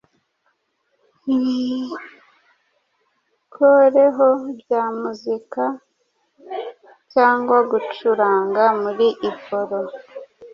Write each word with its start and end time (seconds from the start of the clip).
ibikoreho 1.35 4.27
bya 4.59 4.83
muzika 4.99 5.63
cyangwa 7.13 7.57
gucuranga 7.71 8.63
muri 8.81 9.07
iporo 9.29 9.77